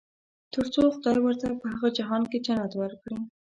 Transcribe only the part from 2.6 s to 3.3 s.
ورکړي.